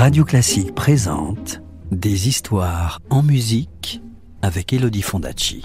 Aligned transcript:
Radio 0.00 0.24
Classique 0.24 0.74
présente 0.74 1.60
Des 1.90 2.26
histoires 2.26 3.00
en 3.10 3.22
musique 3.22 4.00
avec 4.40 4.72
Elodie 4.72 5.02
Fondacci. 5.02 5.62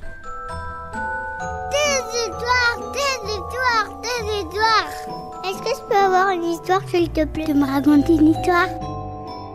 Des 1.72 2.02
histoires, 2.20 2.92
des 2.92 3.32
histoires, 3.32 4.02
des 4.02 4.36
histoires. 4.36 5.42
Est-ce 5.46 5.60
que 5.60 5.70
je 5.70 5.88
peux 5.88 5.96
avoir 5.96 6.32
une 6.32 6.44
histoire, 6.44 6.82
s'il 6.90 7.10
te 7.12 7.24
plaît, 7.24 7.46
de 7.46 7.54
me 7.54 7.66
raconter 7.66 8.16
une 8.16 8.28
histoire? 8.28 8.68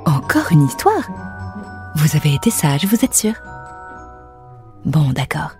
Encore 0.06 0.50
une 0.50 0.64
histoire? 0.64 1.06
Vous 1.96 2.16
avez 2.16 2.32
été 2.32 2.50
sage, 2.50 2.86
vous 2.86 3.04
êtes 3.04 3.14
sûr? 3.14 3.34
Bon, 4.86 5.10
d'accord. 5.10 5.50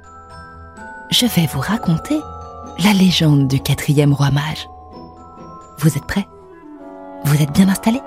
Je 1.10 1.26
vais 1.26 1.46
vous 1.52 1.60
raconter 1.60 2.18
la 2.82 2.94
légende 2.94 3.48
du 3.48 3.60
quatrième 3.60 4.14
roi 4.14 4.30
mage. 4.30 4.66
Vous 5.76 5.94
êtes 5.94 6.06
prêts? 6.06 6.26
Vous 7.24 7.42
êtes 7.42 7.52
bien 7.52 7.68
installés? 7.68 8.00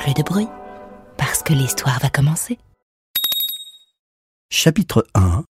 Plus 0.00 0.14
de 0.14 0.22
bruit, 0.22 0.48
parce 1.18 1.42
que 1.42 1.52
l'histoire 1.52 1.98
va 2.00 2.08
commencer. 2.08 2.58
Chapitre 4.50 5.06
1 5.14 5.44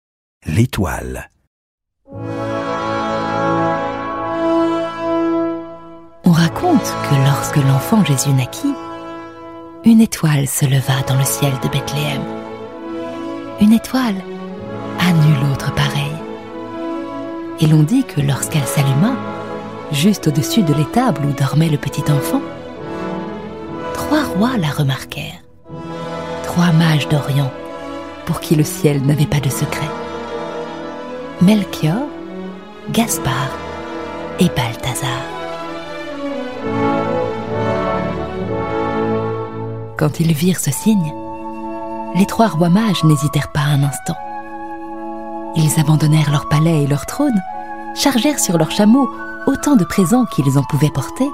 L'étoile. 0.46 1.30
On 6.24 6.32
raconte 6.32 6.82
que 6.82 7.16
lorsque 7.26 7.58
l'enfant 7.58 8.06
Jésus 8.06 8.32
naquit, 8.32 8.74
une 9.84 10.00
étoile 10.00 10.48
se 10.48 10.66
leva 10.66 11.02
dans 11.08 11.18
le 11.18 11.26
ciel 11.26 11.52
de 11.62 11.68
Bethléem. 11.68 12.22
Une 13.60 13.74
étoile 13.74 14.22
à 15.00 15.12
nul 15.12 15.52
autre 15.52 15.74
pareille. 15.76 16.12
Et 17.60 17.68
l'on 17.68 17.84
dit 17.84 18.06
que 18.06 18.22
lorsqu'elle 18.22 18.66
s'alluma, 18.66 19.16
juste 19.92 20.28
au-dessus 20.28 20.64
de 20.64 20.74
l'étable 20.74 21.26
où 21.26 21.34
dormait 21.34 21.70
le 21.70 21.78
petit 21.78 22.10
enfant, 22.12 22.42
trois 24.08 24.24
rois 24.24 24.58
la 24.58 24.70
remarquèrent. 24.70 25.44
Trois 26.44 26.72
mages 26.72 27.10
d'Orient 27.10 27.52
pour 28.26 28.40
qui 28.40 28.56
le 28.56 28.64
ciel 28.64 29.02
n'avait 29.06 29.26
pas 29.26 29.42
de 29.42 29.50
secret. 29.50 29.90
Melchior, 31.42 32.08
Gaspard 32.92 33.52
et 34.40 34.48
Balthazar. 34.48 35.10
Quand 39.98 40.22
ils 40.22 40.32
virent 40.32 40.60
ce 40.60 40.72
signe, 40.72 41.14
les 42.16 42.26
trois 42.26 42.48
rois 42.48 42.70
mages 42.70 43.04
n'hésitèrent 43.04 43.52
pas 43.52 43.60
un 43.60 43.84
instant. 43.84 44.16
Ils 45.58 45.82
abandonnèrent 45.82 46.32
leur 46.32 46.48
palais 46.48 46.84
et 46.84 46.88
leur 46.88 47.06
trône, 47.08 47.42
chargèrent 47.94 48.40
sur 48.40 48.58
leurs 48.58 48.72
chameaux 48.72 49.10
autant 49.48 49.76
de 49.76 49.84
présents 49.84 50.26
qu'ils 50.26 50.58
en 50.58 50.64
pouvaient 50.64 50.92
porter, 50.92 51.30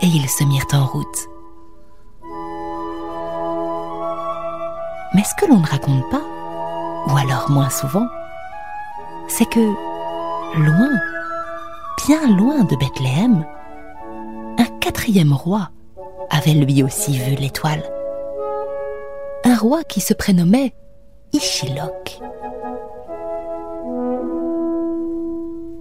et 0.00 0.06
ils 0.06 0.30
se 0.30 0.44
mirent 0.44 0.64
en 0.72 0.86
route. 0.86 1.33
Mais 5.14 5.22
ce 5.22 5.34
que 5.34 5.48
l'on 5.48 5.60
ne 5.60 5.66
raconte 5.66 6.08
pas, 6.10 6.22
ou 7.06 7.16
alors 7.16 7.50
moins 7.50 7.70
souvent, 7.70 8.06
c'est 9.28 9.48
que, 9.48 9.60
loin, 10.58 10.90
bien 12.06 12.36
loin 12.36 12.64
de 12.64 12.76
Bethléem, 12.76 13.46
un 14.58 14.66
quatrième 14.80 15.32
roi 15.32 15.70
avait 16.30 16.52
lui 16.52 16.82
aussi 16.82 17.16
vu 17.16 17.36
l'étoile. 17.36 17.82
Un 19.44 19.56
roi 19.56 19.84
qui 19.84 20.00
se 20.00 20.14
prénommait 20.14 20.74
Ishilok. 21.32 22.18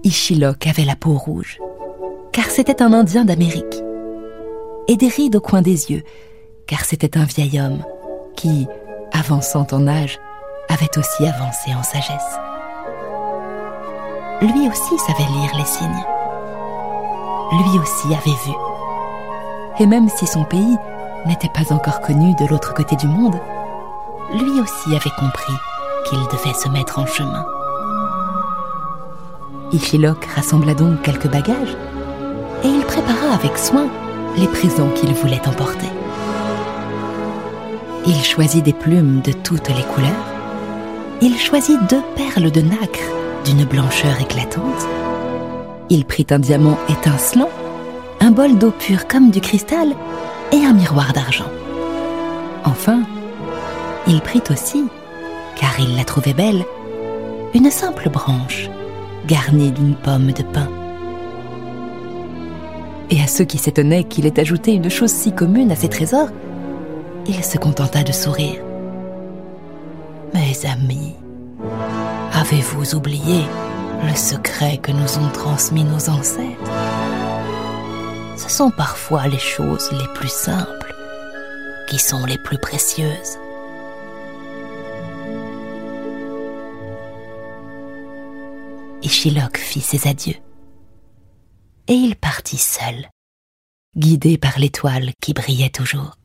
Ishilok 0.04 0.68
avait 0.68 0.86
la 0.86 0.96
peau 0.96 1.18
rouge, 1.18 1.60
car 2.32 2.46
c'était 2.46 2.82
un 2.82 2.94
Indien 2.94 3.26
d'Amérique, 3.26 3.84
et 4.88 4.96
des 4.96 5.08
rides 5.08 5.38
au 5.38 5.42
coin 5.42 5.62
des 5.62 5.92
yeux, 5.92 6.04
car 6.68 6.86
c'était 6.86 7.18
un 7.18 7.24
vieil 7.24 7.60
homme 7.60 7.84
qui, 8.36 8.68
avançant 9.14 9.68
en 9.72 9.88
âge, 9.88 10.20
avait 10.70 10.98
aussi 10.98 11.28
avancé 11.28 11.74
en 11.74 11.84
sagesse. 11.84 12.40
Lui 14.42 14.68
aussi 14.70 14.98
savait 15.00 15.30
lire 15.32 15.52
les 15.58 15.66
signes. 15.66 16.06
Lui 17.52 17.80
aussi 17.80 18.08
avait 18.08 18.38
vu. 18.46 18.54
Et 19.80 19.86
même 19.86 20.10
si 20.10 20.28
son 20.28 20.44
pays 20.44 20.78
n'était 21.26 21.50
pas 21.50 21.74
encore 21.74 22.02
connu 22.02 22.34
de 22.36 22.46
l'autre 22.48 22.74
côté 22.74 22.96
du 22.96 23.08
monde, 23.08 23.40
lui 24.34 24.60
aussi 24.60 24.96
avait 24.96 25.16
compris 25.18 25.54
qu'il 26.06 26.20
devait 26.20 26.54
se 26.54 26.70
mettre 26.70 27.00
en 27.00 27.06
chemin. 27.06 27.46
Ichilok 29.72 30.26
rassembla 30.26 30.74
donc 30.74 31.02
quelques 31.02 31.30
bagages 31.30 31.78
et 32.64 32.68
il 32.68 32.82
prépara 32.82 33.34
avec 33.34 33.58
soin 33.58 33.88
les 34.38 34.48
présents 34.48 34.90
qu'il 34.90 35.14
voulait 35.14 35.48
emporter. 35.48 35.90
Il 38.06 38.22
choisit 38.22 38.64
des 38.64 38.74
plumes 38.74 39.22
de 39.22 39.32
toutes 39.32 39.70
les 39.70 39.84
couleurs. 39.84 40.12
Il 41.22 41.38
choisit 41.38 41.80
deux 41.90 42.02
perles 42.18 42.52
de 42.52 42.60
nacre 42.60 43.00
d'une 43.46 43.64
blancheur 43.64 44.20
éclatante. 44.20 44.88
Il 45.90 46.04
prit 46.04 46.28
un 46.30 46.40
diamant 46.40 46.78
étincelant, 46.90 47.50
un 48.20 48.32
bol 48.32 48.58
d'eau 48.58 48.72
pure 48.72 49.08
comme 49.08 49.32
du 49.32 49.40
cristal 49.40 49.94
et 50.52 50.66
un 50.66 50.74
miroir 50.74 51.14
d'argent. 51.14 51.50
Enfin, 52.66 53.04
il 54.06 54.20
prit 54.20 54.44
aussi, 54.50 54.84
car 55.56 55.80
il 55.80 55.96
la 55.96 56.04
trouvait 56.04 56.34
belle, 56.34 56.66
une 57.54 57.72
simple 57.72 58.10
branche 58.10 58.70
garnie 59.28 59.72
d'une 59.72 59.96
pomme 59.96 60.34
de 60.34 60.44
pin. 60.44 60.68
Et 63.10 63.22
à 63.22 63.28
ceux 63.28 63.46
qui 63.46 63.58
s'étonnaient 63.58 64.04
qu'il 64.04 64.26
ait 64.26 64.40
ajouté 64.42 64.74
une 64.74 64.90
chose 64.90 65.12
si 65.12 65.32
commune 65.32 65.72
à 65.72 65.76
ses 65.78 65.88
trésors, 65.88 66.30
il 67.28 67.44
se 67.44 67.58
contenta 67.58 68.04
de 68.04 68.12
sourire. 68.12 68.62
Mes 70.34 70.66
amis, 70.66 71.16
avez-vous 72.34 72.96
oublié 72.96 73.44
le 74.04 74.16
secret 74.16 74.78
que 74.78 74.92
nous 74.92 75.18
ont 75.18 75.30
transmis 75.30 75.84
nos 75.84 76.10
ancêtres? 76.10 76.72
Ce 78.36 78.50
sont 78.50 78.72
parfois 78.72 79.28
les 79.28 79.40
choses 79.40 79.92
les 79.92 80.08
plus 80.16 80.32
simples 80.32 80.94
qui 81.88 82.00
sont 82.00 82.26
les 82.26 82.38
plus 82.38 82.58
précieuses. 82.58 83.38
Ishilok 89.02 89.58
fit 89.58 89.82
ses 89.82 90.08
adieux. 90.08 90.38
Et 91.88 91.94
il 91.94 92.16
partit 92.16 92.58
seul, 92.58 93.10
guidé 93.98 94.38
par 94.38 94.58
l'étoile 94.58 95.12
qui 95.22 95.34
brillait 95.34 95.70
toujours. 95.70 96.16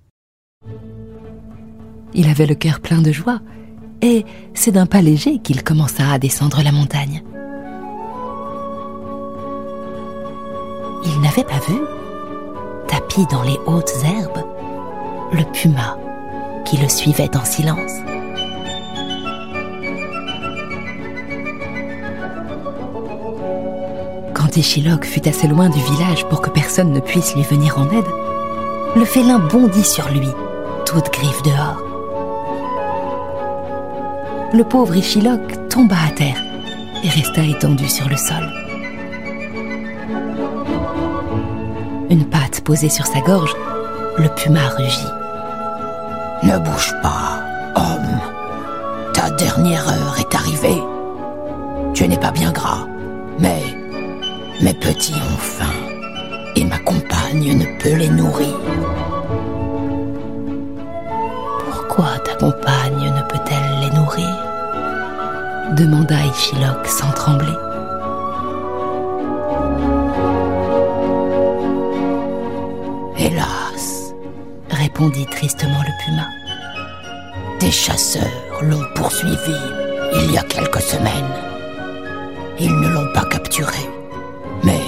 Il 2.15 2.29
avait 2.29 2.47
le 2.47 2.55
cœur 2.55 2.81
plein 2.81 3.03
de 3.03 3.13
joie, 3.13 3.41
et 4.03 4.25
c'est 4.55 4.73
d'un 4.73 4.87
pas 4.87 5.03
léger 5.03 5.39
qu'il 5.39 5.63
commença 5.63 6.11
à 6.11 6.19
descendre 6.19 6.63
la 6.63 6.73
montagne. 6.73 7.23
Il 11.05 11.21
n'avait 11.21 11.45
pas 11.45 11.61
vu, 11.69 11.79
tapis 12.87 13.27
dans 13.31 13.43
les 13.43 13.59
hautes 13.67 13.95
herbes, 14.05 14.45
le 15.33 15.45
puma 15.53 15.97
qui 16.65 16.77
le 16.77 16.89
suivait 16.89 17.37
en 17.37 17.45
silence. 17.45 17.93
Quand 24.35 24.57
Échilok 24.57 25.05
fut 25.05 25.29
assez 25.29 25.47
loin 25.47 25.69
du 25.69 25.81
village 25.81 26.25
pour 26.27 26.41
que 26.41 26.51
personne 26.51 26.93
ne 26.93 27.01
puisse 27.01 27.35
lui 27.35 27.43
venir 27.43 27.79
en 27.79 27.89
aide, 27.91 28.07
le 28.97 29.05
félin 29.05 29.39
bondit 29.39 29.85
sur 29.85 30.09
lui, 30.11 30.29
griffe 30.97 31.43
dehors. 31.43 31.83
Le 34.55 34.65
pauvre 34.65 34.97
Échilok 34.97 35.69
tomba 35.69 35.97
à 36.09 36.11
terre 36.11 36.43
et 37.05 37.09
resta 37.09 37.43
étendu 37.43 37.89
sur 37.89 38.09
le 38.09 38.17
sol. 38.17 38.51
Une 42.11 42.25
patte 42.25 42.63
posée 42.63 42.89
sur 42.89 43.07
sa 43.07 43.21
gorge, 43.21 43.55
le 44.17 44.29
puma 44.35 44.69
rugit. 44.69 45.13
Ne 46.43 46.59
bouge 46.59 46.95
pas, 47.03 47.43
homme. 47.77 48.21
Ta 49.13 49.31
dernière 49.31 49.87
heure 49.89 50.17
est 50.19 50.35
arrivée. 50.35 50.83
Tu 51.93 52.09
n'es 52.09 52.19
pas 52.19 52.31
bien 52.31 52.51
gras, 52.51 52.87
mais 53.39 53.63
mes 54.63 54.75
petits 54.75 55.15
ont 55.15 55.39
faim 55.39 55.65
et 56.57 56.65
ma 56.65 56.79
compagne 56.79 57.59
ne 57.59 57.79
peut 57.79 57.95
les 57.95 58.09
nourrir. 58.09 58.57
Compagne 62.39 63.13
ne 63.17 63.23
peut-elle 63.23 63.81
les 63.81 63.99
nourrir 63.99 64.35
demanda 65.73 66.15
Ichilok 66.25 66.87
sans 66.87 67.11
trembler. 67.11 67.53
Hélas, 73.19 74.15
répondit 74.71 75.27
tristement 75.27 75.81
le 75.81 76.05
puma. 76.05 76.27
des 77.61 77.73
chasseurs 77.73 78.23
l'ont 78.63 78.85
poursuivi 78.95 79.57
il 80.15 80.33
y 80.33 80.39
a 80.39 80.43
quelques 80.43 80.81
semaines. 80.81 81.35
Ils 82.61 82.75
ne 82.75 82.89
l'ont 82.89 83.13
pas 83.13 83.25
capturé, 83.25 83.79
mais 84.63 84.81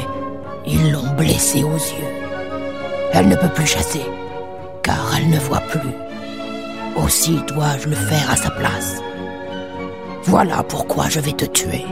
ils 0.67 0.93
l'ont 0.93 1.15
blessé 1.17 1.63
aux 1.65 1.75
yeux. 1.75 2.15
Elle 3.13 3.29
ne 3.29 3.37
peut 3.37 3.49
plus 3.49 3.67
chasser, 3.67 4.03
car 4.83 5.15
elle 5.17 5.29
ne 5.31 5.39
voit 5.39 5.61
plus. 5.61 6.10
Aussi 7.03 7.39
dois-je 7.49 7.89
le 7.89 7.97
faire 7.97 8.31
à 8.31 8.37
sa 8.37 8.51
place. 8.51 9.01
Voilà 10.25 10.63
pourquoi 10.63 11.09
je 11.09 11.21
vais 11.21 11.33
te 11.33 11.45
tuer. 11.47 11.85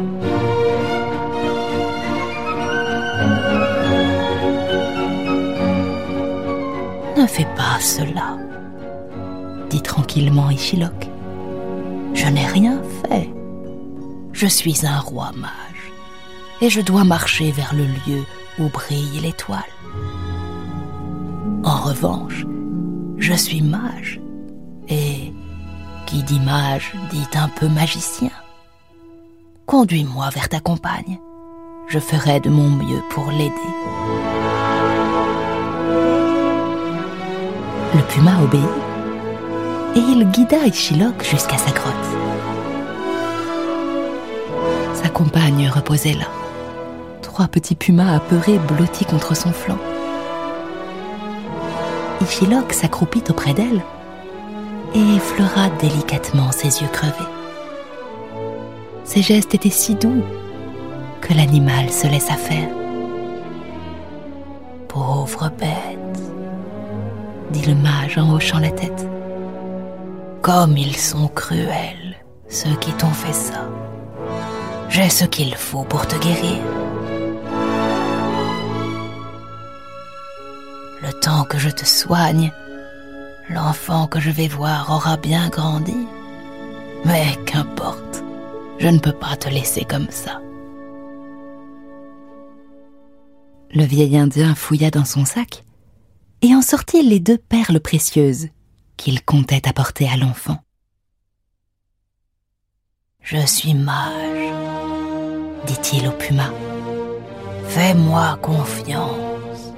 Ne 7.16 7.26
fais 7.26 7.46
pas 7.56 7.81
cela, 7.81 8.37
dit 9.70 9.82
tranquillement 9.82 10.50
Ichilok. 10.50 11.08
Je 12.14 12.26
n'ai 12.26 12.46
rien 12.46 12.81
fait. 13.02 13.28
Je 14.32 14.46
suis 14.46 14.87
un 14.87 15.00
roi 15.00 15.31
mage, 15.37 15.93
et 16.60 16.70
je 16.70 16.81
dois 16.81 17.05
marcher 17.05 17.50
vers 17.50 17.75
le 17.75 17.84
lieu 17.84 18.22
où 18.60 18.69
brille 18.69 19.20
l'étoile. 19.20 19.58
En 21.64 21.76
revanche, 21.76 22.46
je 23.19 23.32
suis 23.34 23.62
mage, 23.62 24.20
et 24.88 25.32
qui 26.06 26.23
dit 26.23 26.40
mage 26.40 26.93
dit 27.11 27.26
un 27.35 27.49
peu 27.49 27.69
magicien. 27.69 28.31
Conduis-moi 29.67 30.31
vers 30.31 30.49
ta 30.49 30.61
compagne. 30.61 31.19
Je 31.88 31.99
ferai 31.99 32.40
de 32.40 32.49
mon 32.49 32.70
mieux 32.70 33.02
pour 33.11 33.31
l'aider. 33.31 33.52
Le 37.94 38.02
puma 38.08 38.43
obéit 38.43 38.62
et 39.94 39.99
il 39.99 40.31
guida 40.31 40.67
Ichilok 40.67 41.23
jusqu'à 41.23 41.58
sa 41.58 41.70
grotte. 41.70 41.94
Sa 44.94 45.08
compagne 45.08 45.69
reposait 45.69 46.14
là, 46.14 46.29
trois 47.23 47.49
petits 47.49 47.75
pumas 47.75 48.17
apeurés 48.17 48.58
blottis 48.58 49.05
contre 49.05 49.34
son 49.34 49.52
flanc. 49.52 49.79
Ichilok 52.20 52.73
s'accroupit 52.73 53.25
auprès 53.31 53.55
d'elle 53.55 53.82
et 54.94 55.17
effleura 55.17 55.69
délicatement 55.81 56.52
ses 56.52 56.82
yeux 56.82 56.88
crevés. 56.93 57.12
Ses 59.05 59.23
gestes 59.23 59.55
étaient 59.55 59.70
si 59.70 59.94
doux 59.94 60.23
que 61.20 61.35
l'animal 61.35 61.90
se 61.90 62.06
laissa 62.06 62.35
faire. 62.35 62.69
Pauvre 64.88 65.50
bête, 65.58 66.23
dit 67.50 67.64
le 67.67 67.75
mage 67.75 68.19
en 68.19 68.32
hochant 68.35 68.58
la 68.58 68.70
tête. 68.70 69.06
Comme 70.43 70.76
ils 70.76 70.96
sont 70.96 71.29
cruels, 71.29 72.17
ceux 72.49 72.75
qui 72.81 72.93
t'ont 72.93 73.06
fait 73.08 73.32
ça. 73.32 73.69
J'ai 74.88 75.08
ce 75.11 75.25
qu'il 75.25 75.55
faut 75.55 75.84
pour 75.84 76.06
te 76.06 76.17
guérir. 76.17 76.58
Le 81.02 81.12
temps 81.12 81.44
que 81.44 81.58
je 81.58 81.69
te 81.69 81.84
soigne, 81.84 82.52
l'enfant 83.50 84.06
que 84.06 84.20
je 84.20 84.30
vais 84.30 84.48
voir 84.48 84.90
aura 84.90 85.16
bien 85.16 85.48
grandi. 85.48 86.06
Mais 87.04 87.36
qu'importe, 87.46 88.22
je 88.78 88.88
ne 88.88 88.98
peux 88.98 89.12
pas 89.12 89.36
te 89.36 89.48
laisser 89.48 89.84
comme 89.84 90.10
ça. 90.10 90.40
Le 93.70 93.84
vieil 93.84 94.16
Indien 94.16 94.54
fouilla 94.54 94.90
dans 94.90 95.04
son 95.04 95.24
sac 95.24 95.64
et 96.42 96.54
en 96.54 96.62
sortit 96.62 97.02
les 97.02 97.20
deux 97.20 97.38
perles 97.38 97.80
précieuses 97.80 98.48
qu'il 98.96 99.22
comptait 99.22 99.68
apporter 99.68 100.08
à 100.08 100.16
l'enfant. 100.16 100.58
Je 103.20 103.44
suis 103.46 103.74
mage, 103.74 104.52
dit-il 105.66 106.08
au 106.08 106.12
puma. 106.12 106.50
Fais-moi 107.68 108.38
confiance. 108.40 109.74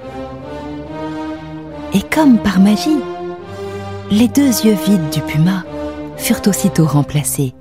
Et 1.93 2.01
comme 2.01 2.41
par 2.41 2.59
magie, 2.59 3.01
les 4.11 4.27
deux 4.27 4.65
yeux 4.65 4.75
vides 4.85 5.09
du 5.09 5.21
puma 5.21 5.63
furent 6.17 6.41
aussitôt 6.45 6.85
remplacés 6.85 7.53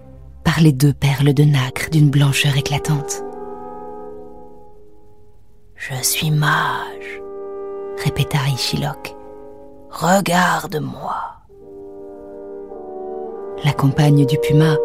par 0.45 0.61
les 0.61 0.73
deux 0.73 0.93
perles 0.93 1.33
de 1.33 1.45
nacre 1.45 1.91
d'une 1.91 2.11
blancheur 2.11 2.57
éclatante. 2.57 3.23
Je 5.77 5.95
suis 6.03 6.33
mage, 6.33 7.23
répéta 8.05 8.39
Ichilok. 8.53 9.15
Regarde-moi. 9.91 11.17
La 13.65 13.73
compagne 13.73 14.27
du 14.27 14.37
puma 14.39 14.77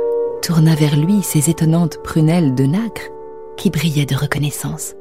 tourna 0.44 0.76
vers 0.76 0.96
lui 0.96 1.24
ses 1.24 1.50
étonnantes 1.50 2.02
prunelles 2.04 2.54
de 2.54 2.66
nacre 2.66 3.10
qui 3.58 3.72
brillaient 3.72 4.06
de 4.06 4.16
reconnaissance. 4.16 4.94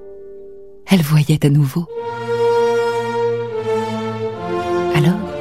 Elle 0.91 1.03
voyait 1.03 1.45
à 1.45 1.51
nouveau. 1.51 1.87
Alors, 4.95 5.34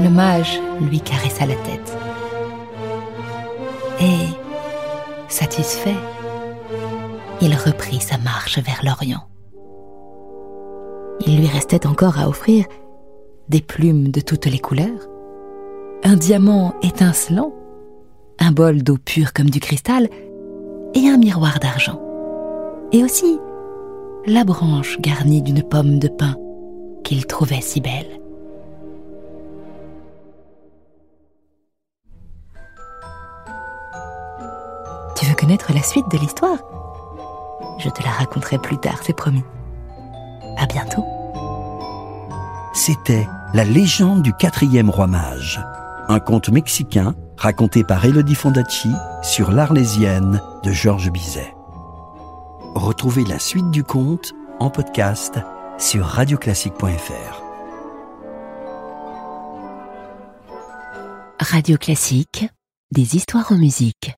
le 0.00 0.10
mage 0.10 0.60
lui 0.80 1.00
caressa 1.00 1.46
la 1.46 1.54
tête. 1.54 1.96
Et, 4.00 4.28
satisfait, 5.28 5.96
il 7.40 7.54
reprit 7.54 8.00
sa 8.00 8.18
marche 8.18 8.58
vers 8.58 8.80
l'Orient. 8.84 9.24
Il 11.26 11.38
lui 11.38 11.48
restait 11.48 11.86
encore 11.86 12.18
à 12.18 12.28
offrir 12.28 12.64
des 13.48 13.60
plumes 13.60 14.10
de 14.10 14.20
toutes 14.20 14.46
les 14.46 14.58
couleurs, 14.58 15.08
un 16.04 16.16
diamant 16.16 16.74
étincelant, 16.82 17.52
un 18.38 18.52
bol 18.52 18.82
d'eau 18.82 18.98
pure 18.98 19.32
comme 19.32 19.50
du 19.50 19.58
cristal 19.58 20.08
et 20.94 21.08
un 21.08 21.18
miroir 21.18 21.58
d'argent. 21.58 22.00
Et 22.92 23.02
aussi 23.02 23.38
la 24.26 24.44
branche 24.44 25.00
garnie 25.00 25.42
d'une 25.42 25.62
pomme 25.62 25.98
de 25.98 26.08
pin 26.08 26.36
qu'il 27.02 27.26
trouvait 27.26 27.60
si 27.60 27.80
belle. 27.80 28.17
Veux 35.28 35.34
connaître 35.34 35.72
la 35.72 35.82
suite 35.82 36.08
de 36.10 36.18
l'histoire 36.18 36.58
Je 37.78 37.88
te 37.88 38.02
la 38.02 38.10
raconterai 38.10 38.58
plus 38.58 38.78
tard, 38.78 39.00
c'est 39.02 39.16
promis. 39.16 39.44
À 40.56 40.66
bientôt. 40.66 41.04
C'était 42.72 43.26
La 43.54 43.64
légende 43.64 44.22
du 44.22 44.32
quatrième 44.32 44.90
roi 44.90 45.06
mage, 45.06 45.60
un 46.08 46.20
conte 46.20 46.48
mexicain 46.48 47.14
raconté 47.36 47.84
par 47.84 48.04
Elodie 48.04 48.34
Fondacci 48.34 48.90
sur 49.22 49.50
l'Arlésienne 49.50 50.40
de 50.64 50.72
Georges 50.72 51.10
Bizet. 51.10 51.54
Retrouvez 52.74 53.24
la 53.24 53.38
suite 53.38 53.70
du 53.70 53.84
conte 53.84 54.32
en 54.60 54.70
podcast 54.70 55.38
sur 55.78 56.04
radioclassique.fr. 56.04 57.42
Radio 61.40 61.78
Classique, 61.78 62.48
des 62.92 63.16
histoires 63.16 63.52
en 63.52 63.56
musique. 63.56 64.12